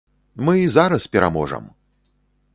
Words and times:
Мы 0.47 0.55
і 0.61 0.71
зараз 0.77 1.05
пераможам! 1.17 1.71